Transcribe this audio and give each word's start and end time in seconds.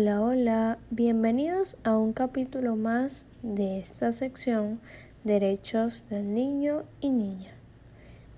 Hola, 0.00 0.22
hola, 0.22 0.78
bienvenidos 0.90 1.76
a 1.82 1.98
un 1.98 2.12
capítulo 2.12 2.76
más 2.76 3.26
de 3.42 3.80
esta 3.80 4.12
sección 4.12 4.80
Derechos 5.24 6.08
del 6.08 6.34
Niño 6.34 6.84
y 7.00 7.10
Niña. 7.10 7.50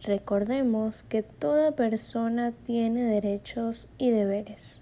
Recordemos 0.03 1.03
que 1.03 1.23
toda 1.23 1.73
persona 1.73 2.53
tiene 2.53 3.03
derechos 3.03 3.91
y 3.99 4.11
deberes. 4.11 4.81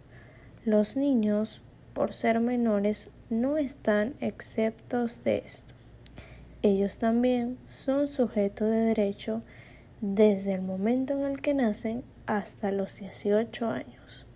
Los 0.64 0.95
niños, 0.95 1.62
por 1.95 2.12
ser 2.12 2.38
menores, 2.38 3.10
no 3.29 3.56
están 3.56 4.14
exceptos 4.20 5.24
de 5.24 5.38
esto. 5.38 5.74
Ellos 6.62 7.00
también 7.00 7.58
son 7.66 8.06
sujetos 8.06 8.70
de 8.70 8.76
derecho 8.76 9.42
desde 10.00 10.54
el 10.54 10.62
momento 10.62 11.15
en 11.15 11.24
el 11.24 11.40
que 11.40 11.54
nacen 11.54 12.04
hasta 12.26 12.70
los 12.70 13.01
18 13.01 13.66
años 13.66 14.27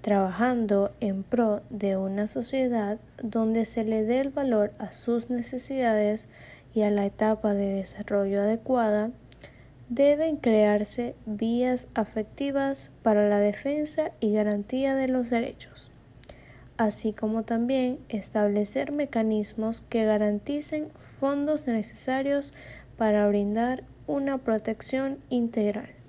trabajando 0.00 0.92
en 1.00 1.22
pro 1.22 1.60
de 1.70 1.96
una 1.96 2.26
sociedad 2.26 2.98
donde 3.22 3.64
se 3.64 3.84
le 3.84 4.04
dé 4.04 4.20
el 4.20 4.30
valor 4.30 4.72
a 4.78 4.92
sus 4.92 5.30
necesidades 5.30 6.28
y 6.74 6.82
a 6.82 6.90
la 6.90 7.04
etapa 7.04 7.54
de 7.54 7.74
desarrollo 7.74 8.42
adecuada, 8.42 9.10
deben 9.88 10.36
crearse 10.36 11.14
vías 11.26 11.88
afectivas 11.94 12.90
para 13.02 13.28
la 13.28 13.40
defensa 13.40 14.12
y 14.20 14.32
garantía 14.32 14.94
de 14.94 15.08
los 15.08 15.30
derechos, 15.30 15.90
así 16.76 17.12
como 17.12 17.42
también 17.42 17.98
establecer 18.08 18.92
mecanismos 18.92 19.82
que 19.88 20.04
garanticen 20.04 20.90
fondos 20.98 21.66
necesarios 21.66 22.52
para 22.96 23.26
brindar 23.26 23.82
una 24.06 24.38
protección 24.38 25.18
integral. 25.28 25.99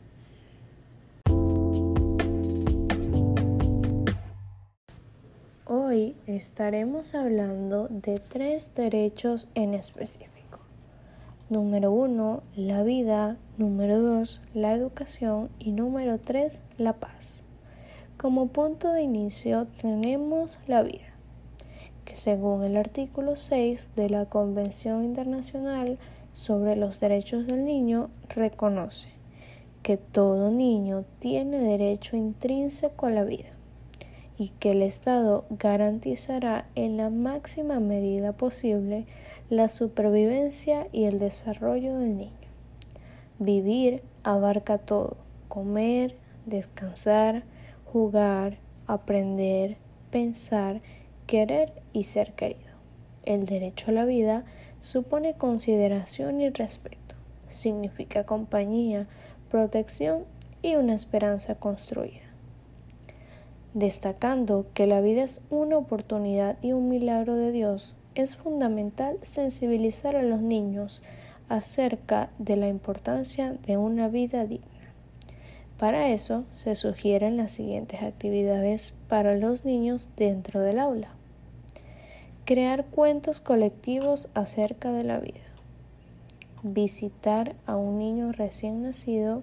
Hoy 5.92 6.16
estaremos 6.26 7.16
hablando 7.16 7.90
de 7.90 8.18
tres 8.18 8.74
derechos 8.76 9.50
en 9.56 9.74
específico. 9.74 10.60
Número 11.50 11.92
uno, 11.92 12.44
la 12.56 12.82
vida. 12.82 13.36
Número 13.58 14.00
dos, 14.00 14.42
la 14.54 14.72
educación. 14.72 15.50
Y 15.60 15.72
número 15.72 16.18
tres, 16.18 16.62
la 16.78 16.94
paz. 16.94 17.44
Como 18.16 18.48
punto 18.48 18.94
de 18.94 19.02
inicio 19.02 19.68
tenemos 19.82 20.60
la 20.66 20.82
vida, 20.82 21.12
que 22.06 22.16
según 22.16 22.64
el 22.64 22.78
artículo 22.78 23.36
6 23.36 23.90
de 23.98 24.10
la 24.10 24.28
Convención 24.28 25.04
Internacional 25.04 25.98
sobre 26.32 26.78
los 26.78 27.02
Derechos 27.02 27.48
del 27.48 27.66
Niño 27.66 28.10
reconoce 28.30 29.10
que 29.84 29.98
todo 29.98 30.52
niño 30.52 31.04
tiene 31.20 31.60
derecho 31.60 32.16
intrínseco 32.16 33.08
a 33.08 33.12
la 33.12 33.26
vida 33.26 33.50
y 34.42 34.50
que 34.58 34.72
el 34.72 34.82
Estado 34.82 35.46
garantizará 35.52 36.66
en 36.74 36.98
la 36.98 37.12
máxima 37.12 37.80
medida 37.80 38.32
posible 38.32 39.06
la 39.52 39.68
supervivencia 39.68 40.88
y 40.92 41.04
el 41.04 41.20
desarrollo 41.20 42.00
del 42.00 42.18
niño. 42.18 42.50
Vivir 43.38 44.02
abarca 44.24 44.80
todo, 44.80 45.18
comer, 45.48 46.16
descansar, 46.48 47.44
jugar, 47.86 48.58
aprender, 48.88 49.78
pensar, 50.10 50.82
querer 51.28 51.72
y 51.94 52.06
ser 52.06 52.34
querido. 52.34 52.72
El 53.26 53.46
derecho 53.46 53.92
a 53.92 53.94
la 53.94 54.06
vida 54.06 54.44
supone 54.80 55.36
consideración 55.36 56.42
y 56.42 56.50
respeto, 56.50 57.14
significa 57.48 58.24
compañía, 58.24 59.06
protección 59.52 60.24
y 60.64 60.78
una 60.78 60.96
esperanza 60.96 61.54
construida 61.54 62.31
destacando 63.74 64.66
que 64.74 64.88
la 64.88 65.02
vida 65.02 65.24
es 65.24 65.42
una 65.50 65.78
oportunidad 65.78 66.58
y 66.62 66.74
un 66.74 66.90
milagro 66.90 67.36
de 67.36 67.52
Dios, 67.52 67.96
es 68.16 68.36
fundamental 68.36 69.18
sensibilizar 69.22 70.16
a 70.16 70.24
los 70.24 70.42
niños 70.42 71.02
acerca 71.48 72.30
de 72.38 72.58
la 72.58 72.68
importancia 72.68 73.56
de 73.66 73.78
una 73.78 74.08
vida 74.08 74.46
digna. 74.46 74.68
Para 75.78 76.10
eso 76.10 76.44
se 76.52 76.76
sugieren 76.76 77.38
las 77.38 77.52
siguientes 77.52 78.04
actividades 78.04 78.94
para 79.08 79.36
los 79.36 79.66
niños 79.66 80.10
dentro 80.16 80.60
del 80.60 80.80
aula. 80.80 81.10
Crear 82.46 82.86
cuentos 82.86 83.40
colectivos 83.40 84.30
acerca 84.34 84.92
de 84.92 85.04
la 85.04 85.20
vida. 85.20 85.40
Visitar 86.64 87.56
a 87.66 87.78
un 87.78 87.98
niño 87.98 88.32
recién 88.32 88.84
nacido 88.84 89.42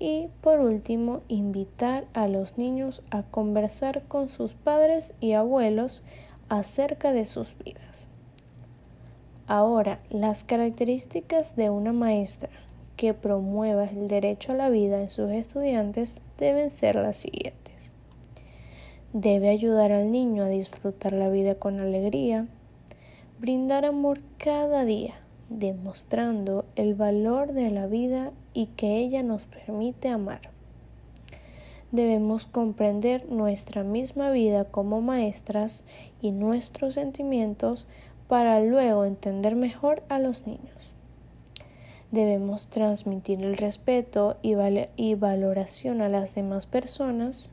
y 0.00 0.30
por 0.40 0.60
último, 0.60 1.20
invitar 1.28 2.06
a 2.14 2.26
los 2.26 2.56
niños 2.56 3.02
a 3.10 3.22
conversar 3.22 4.02
con 4.08 4.30
sus 4.30 4.54
padres 4.54 5.14
y 5.20 5.32
abuelos 5.34 6.02
acerca 6.48 7.12
de 7.12 7.26
sus 7.26 7.56
vidas. 7.58 8.08
Ahora, 9.46 10.00
las 10.08 10.42
características 10.42 11.54
de 11.54 11.68
una 11.68 11.92
maestra 11.92 12.48
que 12.96 13.12
promueva 13.14 13.84
el 13.84 14.08
derecho 14.08 14.52
a 14.52 14.56
la 14.56 14.70
vida 14.70 15.00
en 15.00 15.10
sus 15.10 15.30
estudiantes 15.30 16.22
deben 16.38 16.70
ser 16.70 16.96
las 16.96 17.18
siguientes. 17.18 17.92
Debe 19.12 19.50
ayudar 19.50 19.92
al 19.92 20.10
niño 20.10 20.44
a 20.44 20.48
disfrutar 20.48 21.12
la 21.12 21.28
vida 21.28 21.56
con 21.56 21.78
alegría, 21.78 22.46
brindar 23.38 23.84
amor 23.84 24.20
cada 24.38 24.84
día, 24.84 25.14
demostrando 25.50 26.64
el 26.76 26.94
valor 26.94 27.52
de 27.52 27.70
la 27.70 27.86
vida 27.86 28.32
y 28.54 28.66
que 28.66 28.98
ella 28.98 29.22
nos 29.22 29.46
permite 29.46 30.08
amar. 30.08 30.40
Debemos 31.92 32.46
comprender 32.46 33.30
nuestra 33.30 33.82
misma 33.82 34.30
vida 34.30 34.64
como 34.64 35.00
maestras 35.00 35.84
y 36.22 36.30
nuestros 36.30 36.94
sentimientos 36.94 37.86
para 38.28 38.60
luego 38.60 39.04
entender 39.04 39.56
mejor 39.56 40.04
a 40.08 40.20
los 40.20 40.46
niños. 40.46 40.94
Debemos 42.12 42.68
transmitir 42.68 43.44
el 43.44 43.56
respeto 43.56 44.36
y, 44.42 44.54
y 44.96 45.14
valoración 45.14 46.00
a 46.00 46.08
las 46.08 46.34
demás 46.34 46.66
personas 46.66 47.50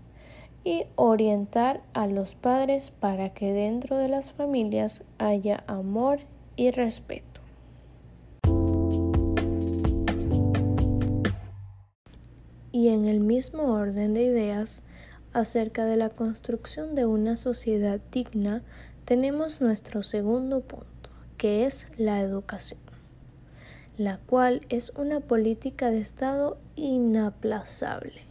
y 0.63 0.85
orientar 0.95 1.81
a 1.93 2.07
los 2.07 2.35
padres 2.35 2.91
para 2.91 3.29
que 3.33 3.53
dentro 3.53 3.97
de 3.97 4.09
las 4.09 4.31
familias 4.31 5.03
haya 5.17 5.63
amor 5.67 6.19
y 6.55 6.71
respeto. 6.71 7.36
Y 12.71 12.89
en 12.89 13.05
el 13.05 13.19
mismo 13.19 13.73
orden 13.73 14.13
de 14.13 14.23
ideas 14.23 14.83
acerca 15.33 15.85
de 15.85 15.97
la 15.97 16.09
construcción 16.09 16.95
de 16.95 17.05
una 17.05 17.35
sociedad 17.35 17.99
digna, 18.11 18.63
tenemos 19.05 19.61
nuestro 19.61 20.03
segundo 20.03 20.61
punto, 20.61 21.09
que 21.37 21.65
es 21.65 21.87
la 21.97 22.21
educación, 22.21 22.79
la 23.97 24.17
cual 24.17 24.61
es 24.69 24.91
una 24.95 25.19
política 25.19 25.91
de 25.91 25.99
Estado 25.99 26.57
inaplazable. 26.75 28.21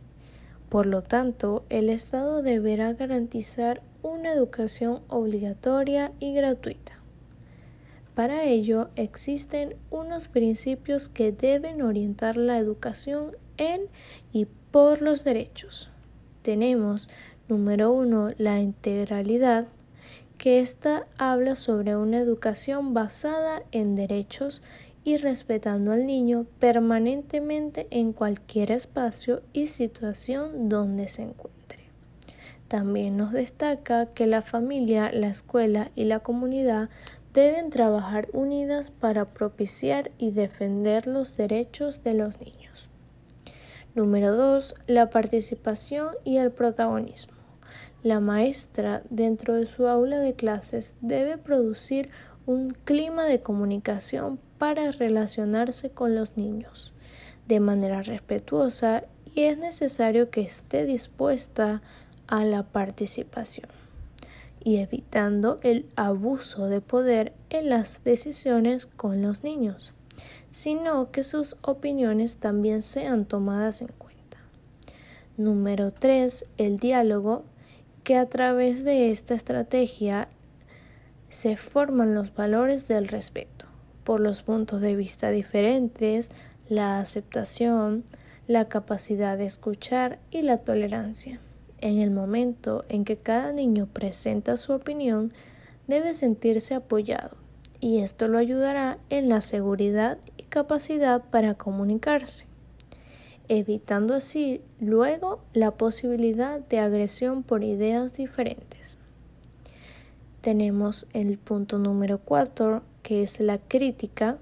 Por 0.69 0.87
lo 0.87 1.03
tanto, 1.03 1.65
el 1.71 1.91
Estado 1.91 2.43
deberá 2.43 2.93
garantizar 2.93 3.83
una 4.03 4.33
educación 4.33 5.01
obligatoria 5.09 6.13
y 6.21 6.35
gratuita. 6.35 7.01
Para 8.17 8.45
ello 8.45 8.89
existen 8.97 9.77
unos 9.91 10.29
principios 10.29 11.11
que 11.11 11.33
deben 11.33 11.83
orientar 11.83 12.39
la 12.39 12.57
educación 12.57 13.37
en 13.59 13.83
y 14.33 14.47
por 14.71 15.03
los 15.03 15.23
derechos. 15.23 15.91
Tenemos, 16.41 17.11
número 17.47 17.93
uno, 17.93 18.31
la 18.39 18.59
integralidad, 18.59 19.67
que 20.39 20.61
ésta 20.61 21.07
habla 21.19 21.57
sobre 21.57 21.95
una 21.95 22.17
educación 22.17 22.95
basada 22.95 23.63
en 23.71 23.95
derechos 23.97 24.63
y 25.05 25.19
respetando 25.19 25.93
al 25.93 26.07
niño 26.07 26.47
permanentemente 26.59 27.87
en 27.91 28.15
cualquier 28.15 28.71
espacio 28.71 29.43
y 29.53 29.67
situación 29.67 30.71
donde 30.71 31.09
se 31.09 31.21
encuentre. 31.21 31.57
También 32.69 33.17
nos 33.19 33.33
destaca 33.33 34.07
que 34.07 34.27
la 34.27 34.43
familia, 34.43 35.13
la 35.13 35.29
escuela 35.29 35.91
y 35.95 36.05
la 36.05 36.21
comunidad 36.21 36.89
deben 37.37 37.69
trabajar 37.69 38.31
unidas 38.33 38.91
para 38.91 39.27
propiciar 39.27 40.11
y 40.17 40.31
defender 40.31 41.07
los 41.07 41.37
derechos 41.37 42.03
de 42.03 42.15
los 42.15 42.41
niños. 42.41 42.89
Número 43.95 44.35
2. 44.35 44.75
La 44.87 45.11
participación 45.11 46.15
y 46.25 46.39
el 46.39 46.51
protagonismo. 46.51 47.37
La 48.03 48.21
maestra, 48.21 49.03
dentro 49.11 49.55
de 49.55 49.67
su 49.67 49.87
aula 49.87 50.19
de 50.19 50.33
clases, 50.33 50.97
debe 51.03 51.37
producir 51.37 52.09
un 52.47 52.71
clima 52.71 53.27
de 53.27 53.43
comunicación 53.43 54.41
para 54.57 54.91
relacionarse 54.91 55.91
con 55.91 56.15
los 56.15 56.39
niños 56.39 56.95
de 57.47 57.61
manera 57.61 58.01
respetuosa 58.01 59.05
y 59.35 59.43
es 59.43 59.59
necesario 59.59 60.31
que 60.31 60.41
esté 60.41 60.87
dispuesta 60.87 61.83
a 62.29 62.47
la 62.47 62.63
participación 62.63 63.69
y 64.67 64.77
evitando 64.77 65.61
el 65.63 65.87
abuso 65.97 66.67
de 66.67 66.83
poder 66.83 67.33
en 67.49 67.71
las 67.71 68.03
decisiones 68.05 68.87
con 68.87 69.23
los 69.23 69.43
niños 69.43 69.95
sino 70.57 71.11
que 71.11 71.23
sus 71.23 71.57
opiniones 71.61 72.39
también 72.39 72.81
sean 72.81 73.27
tomadas 73.27 73.83
en 73.83 73.89
cuenta. 73.89 74.39
Número 75.37 75.93
3. 75.93 76.47
El 76.57 76.79
diálogo 76.79 77.45
que 78.05 78.17
a 78.17 78.25
través 78.25 78.83
de 78.83 79.11
esta 79.11 79.35
estrategia 79.35 80.29
se 81.29 81.57
forman 81.57 82.15
los 82.15 82.35
valores 82.35 82.89
del 82.89 83.09
respeto 83.09 83.67
por 84.03 84.21
los 84.21 84.43
puntos 84.43 84.81
de 84.81 84.97
vista 84.97 85.31
diferentes, 85.31 86.31
la 86.71 87.01
aceptación, 87.01 88.05
la 88.47 88.67
capacidad 88.67 89.37
de 89.37 89.45
escuchar 89.45 90.21
y 90.31 90.41
la 90.41 90.59
tolerancia. 90.59 91.41
En 91.87 92.01
el 92.01 92.11
momento 92.11 92.85
en 92.89 93.05
que 93.05 93.17
cada 93.17 93.53
niño 93.53 93.87
presenta 93.87 94.57
su 94.57 94.73
opinión, 94.73 95.33
debe 95.87 96.15
sentirse 96.15 96.75
apoyado 96.75 97.37
y 97.79 97.99
esto 97.99 98.27
lo 98.27 98.39
ayudará 98.39 98.99
en 99.09 99.29
la 99.29 99.41
seguridad 99.41 100.19
y 100.37 100.43
capacidad 100.43 101.23
para 101.23 101.55
comunicarse, 101.55 102.49
evitando 103.47 104.15
así 104.15 104.63
luego 104.81 105.39
la 105.53 105.71
posibilidad 105.71 106.59
de 106.59 106.81
agresión 106.81 107.45
por 107.45 107.63
ideas 107.63 108.15
diferentes. 108.15 108.99
Tenemos 110.41 111.07
el 111.13 111.39
punto 111.39 111.79
número 111.79 112.19
4, 112.19 112.83
que 113.05 113.23
es 113.23 113.41
la 113.41 113.59
crítica, 113.59 114.39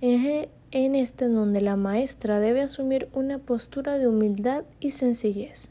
en 0.00 0.94
este 0.96 1.28
donde 1.28 1.60
la 1.60 1.76
maestra 1.76 2.40
debe 2.40 2.60
asumir 2.60 3.08
una 3.12 3.38
postura 3.38 3.98
de 3.98 4.08
humildad 4.08 4.64
y 4.80 4.90
sencillez 4.90 5.70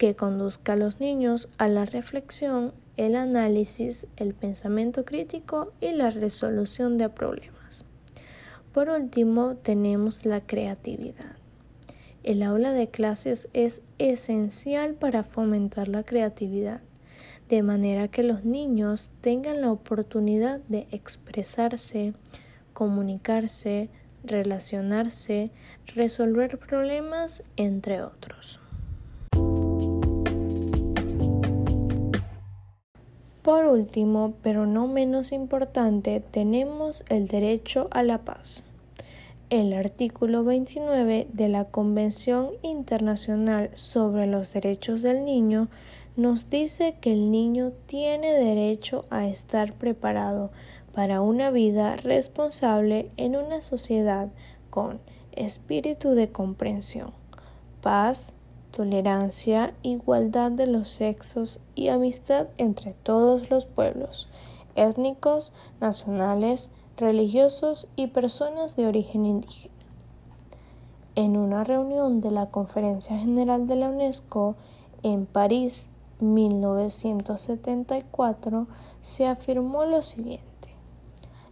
que 0.00 0.16
conduzca 0.16 0.72
a 0.72 0.76
los 0.76 0.98
niños 0.98 1.50
a 1.58 1.68
la 1.68 1.84
reflexión 1.84 2.72
el 2.96 3.14
análisis, 3.16 4.06
el 4.16 4.32
pensamiento 4.32 5.04
crítico 5.04 5.74
y 5.78 5.92
la 5.92 6.08
resolución 6.08 6.96
de 6.96 7.10
problemas. 7.10 7.84
Por 8.72 8.88
último, 8.88 9.56
tenemos 9.56 10.24
la 10.24 10.40
creatividad. 10.40 11.36
El 12.22 12.42
aula 12.42 12.72
de 12.72 12.88
clases 12.88 13.50
es 13.52 13.82
esencial 13.98 14.94
para 14.94 15.22
fomentar 15.22 15.88
la 15.88 16.02
creatividad, 16.02 16.80
de 17.50 17.62
manera 17.62 18.08
que 18.08 18.22
los 18.22 18.42
niños 18.42 19.10
tengan 19.20 19.60
la 19.60 19.70
oportunidad 19.70 20.60
de 20.60 20.86
expresarse, 20.92 22.14
comunicarse, 22.72 23.90
relacionarse, 24.24 25.50
resolver 25.94 26.58
problemas, 26.58 27.42
entre 27.58 28.02
otros. 28.02 28.60
Por 33.42 33.64
último, 33.64 34.34
pero 34.42 34.66
no 34.66 34.86
menos 34.86 35.32
importante, 35.32 36.20
tenemos 36.20 37.04
el 37.08 37.26
derecho 37.26 37.88
a 37.90 38.02
la 38.02 38.18
paz. 38.18 38.64
El 39.48 39.72
artículo 39.72 40.44
29 40.44 41.26
de 41.32 41.48
la 41.48 41.64
Convención 41.64 42.50
Internacional 42.62 43.70
sobre 43.72 44.26
los 44.26 44.52
Derechos 44.52 45.00
del 45.00 45.24
Niño 45.24 45.68
nos 46.16 46.50
dice 46.50 46.96
que 47.00 47.12
el 47.12 47.30
niño 47.30 47.72
tiene 47.86 48.32
derecho 48.32 49.06
a 49.08 49.26
estar 49.26 49.72
preparado 49.72 50.50
para 50.92 51.22
una 51.22 51.50
vida 51.50 51.96
responsable 51.96 53.10
en 53.16 53.36
una 53.36 53.62
sociedad 53.62 54.28
con 54.68 55.00
espíritu 55.32 56.10
de 56.10 56.28
comprensión, 56.28 57.12
paz, 57.80 58.34
tolerancia, 58.70 59.74
igualdad 59.82 60.50
de 60.50 60.66
los 60.66 60.88
sexos 60.88 61.60
y 61.74 61.88
amistad 61.88 62.48
entre 62.58 62.94
todos 62.94 63.50
los 63.50 63.66
pueblos, 63.66 64.28
étnicos, 64.76 65.52
nacionales, 65.80 66.70
religiosos 66.96 67.88
y 67.96 68.08
personas 68.08 68.76
de 68.76 68.86
origen 68.86 69.26
indígena. 69.26 69.74
En 71.16 71.36
una 71.36 71.64
reunión 71.64 72.20
de 72.20 72.30
la 72.30 72.50
Conferencia 72.50 73.18
General 73.18 73.66
de 73.66 73.76
la 73.76 73.88
UNESCO 73.88 74.54
en 75.02 75.26
París, 75.26 75.88
1974, 76.20 78.68
se 79.02 79.26
afirmó 79.26 79.84
lo 79.84 80.02
siguiente. 80.02 80.46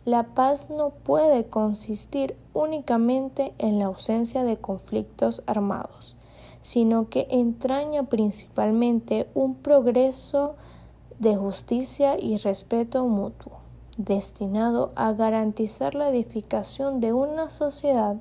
La 0.04 0.34
paz 0.34 0.70
no 0.70 0.90
puede 0.90 1.48
consistir 1.48 2.36
únicamente 2.54 3.52
en 3.58 3.78
la 3.78 3.86
ausencia 3.86 4.44
de 4.44 4.56
conflictos 4.56 5.42
armados, 5.46 6.16
sino 6.60 7.08
que 7.08 7.26
entraña 7.30 8.04
principalmente 8.04 9.28
un 9.34 9.54
progreso 9.54 10.54
de 11.18 11.36
justicia 11.36 12.16
y 12.18 12.36
respeto 12.36 13.06
mutuo, 13.06 13.52
destinado 13.96 14.92
a 14.94 15.12
garantizar 15.12 15.94
la 15.94 16.10
edificación 16.10 17.00
de 17.00 17.12
una 17.12 17.50
sociedad 17.50 18.16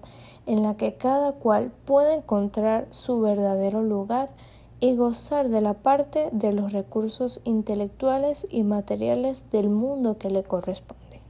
en 0.45 0.63
la 0.63 0.75
que 0.75 0.95
cada 0.95 1.33
cual 1.33 1.71
pueda 1.85 2.15
encontrar 2.15 2.87
su 2.89 3.19
verdadero 3.21 3.83
lugar 3.83 4.29
y 4.79 4.95
gozar 4.95 5.49
de 5.49 5.61
la 5.61 5.73
parte 5.73 6.29
de 6.31 6.53
los 6.53 6.71
recursos 6.71 7.41
intelectuales 7.43 8.47
y 8.49 8.63
materiales 8.63 9.49
del 9.51 9.69
mundo 9.69 10.17
que 10.17 10.29
le 10.29 10.43
corresponde. 10.43 11.21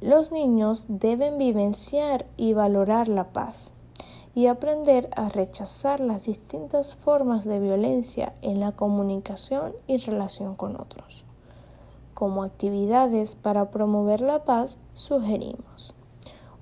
Los 0.00 0.32
niños 0.32 0.86
deben 0.88 1.36
vivenciar 1.36 2.24
y 2.38 2.54
valorar 2.54 3.08
la 3.08 3.24
paz, 3.32 3.74
y 4.34 4.46
aprender 4.46 5.10
a 5.16 5.28
rechazar 5.28 6.00
las 6.00 6.24
distintas 6.24 6.94
formas 6.94 7.44
de 7.44 7.58
violencia 7.58 8.34
en 8.42 8.60
la 8.60 8.72
comunicación 8.72 9.72
y 9.86 9.96
relación 9.98 10.54
con 10.54 10.80
otros. 10.80 11.24
Como 12.14 12.42
actividades 12.42 13.34
para 13.34 13.70
promover 13.70 14.20
la 14.20 14.44
paz, 14.44 14.78
sugerimos 14.94 15.94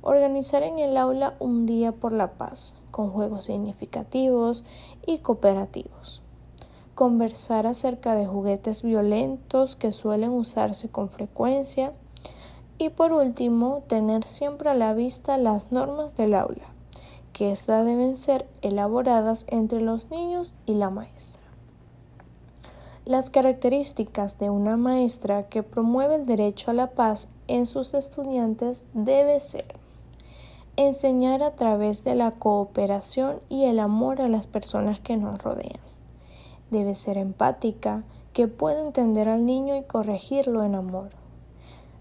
organizar 0.02 0.62
en 0.62 0.78
el 0.78 0.96
aula 0.96 1.34
un 1.38 1.66
día 1.66 1.92
por 1.92 2.12
la 2.12 2.32
paz, 2.32 2.74
con 2.90 3.10
juegos 3.10 3.44
significativos 3.44 4.64
y 5.06 5.18
cooperativos. 5.18 6.22
Conversar 6.94 7.66
acerca 7.66 8.14
de 8.14 8.26
juguetes 8.26 8.82
violentos 8.82 9.76
que 9.76 9.92
suelen 9.92 10.30
usarse 10.30 10.88
con 10.88 11.10
frecuencia. 11.10 11.92
Y 12.78 12.90
por 12.90 13.12
último, 13.12 13.82
tener 13.86 14.26
siempre 14.26 14.70
a 14.70 14.74
la 14.74 14.94
vista 14.94 15.36
las 15.36 15.70
normas 15.72 16.16
del 16.16 16.34
aula 16.34 16.77
que 17.38 17.52
éstas 17.52 17.86
deben 17.86 18.16
ser 18.16 18.48
elaboradas 18.62 19.44
entre 19.46 19.80
los 19.80 20.10
niños 20.10 20.54
y 20.66 20.74
la 20.74 20.90
maestra. 20.90 21.40
Las 23.04 23.30
características 23.30 24.40
de 24.40 24.50
una 24.50 24.76
maestra 24.76 25.44
que 25.44 25.62
promueve 25.62 26.16
el 26.16 26.26
derecho 26.26 26.72
a 26.72 26.74
la 26.74 26.88
paz 26.88 27.28
en 27.46 27.66
sus 27.66 27.94
estudiantes 27.94 28.82
debe 28.92 29.38
ser 29.38 29.76
enseñar 30.74 31.44
a 31.44 31.52
través 31.54 32.02
de 32.02 32.16
la 32.16 32.32
cooperación 32.32 33.38
y 33.48 33.66
el 33.66 33.78
amor 33.78 34.20
a 34.20 34.26
las 34.26 34.48
personas 34.48 34.98
que 34.98 35.16
nos 35.16 35.40
rodean. 35.40 35.78
Debe 36.72 36.96
ser 36.96 37.18
empática, 37.18 38.02
que 38.32 38.48
pueda 38.48 38.84
entender 38.84 39.28
al 39.28 39.46
niño 39.46 39.76
y 39.76 39.84
corregirlo 39.84 40.64
en 40.64 40.74
amor. 40.74 41.10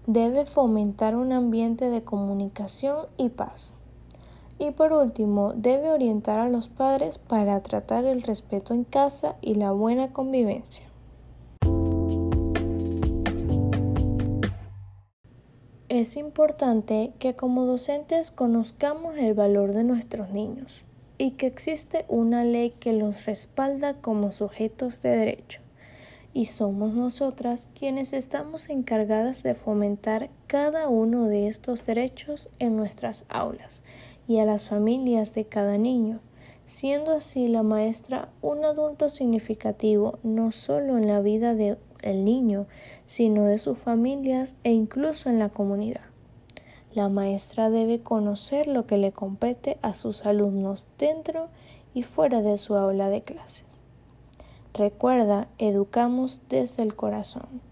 Debe 0.08 0.46
fomentar 0.46 1.14
un 1.14 1.30
ambiente 1.30 1.90
de 1.90 2.02
comunicación 2.02 3.06
y 3.16 3.28
paz. 3.28 3.77
Y 4.58 4.72
por 4.72 4.92
último, 4.92 5.52
debe 5.54 5.90
orientar 5.90 6.40
a 6.40 6.48
los 6.48 6.68
padres 6.68 7.18
para 7.18 7.62
tratar 7.62 8.04
el 8.04 8.22
respeto 8.22 8.74
en 8.74 8.82
casa 8.82 9.36
y 9.40 9.54
la 9.54 9.70
buena 9.70 10.12
convivencia. 10.12 10.84
Es 15.88 16.16
importante 16.16 17.12
que 17.18 17.34
como 17.34 17.66
docentes 17.66 18.30
conozcamos 18.30 19.16
el 19.16 19.34
valor 19.34 19.72
de 19.72 19.84
nuestros 19.84 20.30
niños 20.30 20.84
y 21.18 21.32
que 21.32 21.46
existe 21.46 22.04
una 22.08 22.44
ley 22.44 22.70
que 22.70 22.92
los 22.92 23.26
respalda 23.26 23.94
como 23.94 24.32
sujetos 24.32 25.00
de 25.02 25.10
derecho. 25.10 25.62
Y 26.34 26.44
somos 26.44 26.92
nosotras 26.92 27.70
quienes 27.74 28.12
estamos 28.12 28.68
encargadas 28.68 29.42
de 29.42 29.54
fomentar 29.54 30.30
cada 30.46 30.88
uno 30.88 31.26
de 31.26 31.48
estos 31.48 31.86
derechos 31.86 32.50
en 32.58 32.76
nuestras 32.76 33.24
aulas 33.28 33.82
y 34.28 34.38
a 34.38 34.44
las 34.44 34.64
familias 34.64 35.34
de 35.34 35.46
cada 35.46 35.78
niño, 35.78 36.20
siendo 36.66 37.12
así 37.12 37.48
la 37.48 37.62
maestra 37.62 38.28
un 38.42 38.64
adulto 38.64 39.08
significativo 39.08 40.18
no 40.22 40.52
solo 40.52 40.98
en 40.98 41.08
la 41.08 41.20
vida 41.20 41.54
del 41.54 41.78
niño, 42.24 42.66
sino 43.06 43.46
de 43.46 43.58
sus 43.58 43.78
familias 43.78 44.54
e 44.64 44.72
incluso 44.72 45.30
en 45.30 45.38
la 45.38 45.48
comunidad. 45.48 46.02
La 46.92 47.08
maestra 47.08 47.70
debe 47.70 48.00
conocer 48.00 48.66
lo 48.66 48.86
que 48.86 48.98
le 48.98 49.12
compete 49.12 49.78
a 49.82 49.94
sus 49.94 50.26
alumnos 50.26 50.86
dentro 50.98 51.48
y 51.94 52.02
fuera 52.02 52.42
de 52.42 52.58
su 52.58 52.76
aula 52.76 53.08
de 53.08 53.22
clases. 53.22 53.64
Recuerda, 54.74 55.48
educamos 55.58 56.40
desde 56.50 56.82
el 56.82 56.94
corazón. 56.94 57.62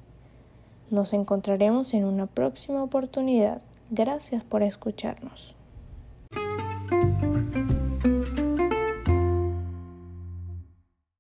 Nos 0.91 1.13
encontraremos 1.13 1.93
en 1.93 2.05
una 2.05 2.27
próxima 2.27 2.83
oportunidad. 2.83 3.61
Gracias 3.91 4.43
por 4.43 4.63
escucharnos. 4.63 5.57